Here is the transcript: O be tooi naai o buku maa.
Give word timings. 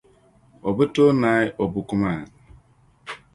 O 0.67 0.69
be 0.77 0.85
tooi 0.93 1.13
naai 1.21 1.47
o 1.63 1.65
buku 1.73 1.95
maa. 2.01 2.21